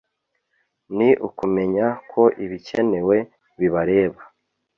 ni 0.97 1.09
ukumenya 1.27 1.87
ko 2.11 2.21
ibikenewe 2.43 3.17
bibareba 3.59 4.21